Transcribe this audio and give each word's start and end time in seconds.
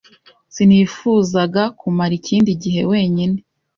Sinifuzaga 0.53 1.63
kumara 1.79 2.13
ikindi 2.19 2.51
gihe 2.63 2.81
wenyine. 2.91 3.37